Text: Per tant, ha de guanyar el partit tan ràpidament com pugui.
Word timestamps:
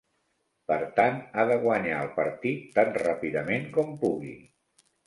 Per 0.71 0.77
tant, 0.99 1.19
ha 1.35 1.45
de 1.53 1.59
guanyar 1.67 2.01
el 2.07 2.11
partit 2.17 2.67
tan 2.79 2.93
ràpidament 3.05 3.71
com 3.79 3.97
pugui. 4.05 4.39